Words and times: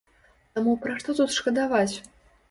Таму 0.53 0.71
пра 0.85 0.95
што 1.03 1.15
тут 1.19 1.35
шкадаваць? 1.35 1.93